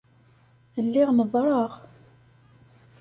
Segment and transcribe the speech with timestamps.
[0.85, 1.71] Lliɣ nḍerreɣ.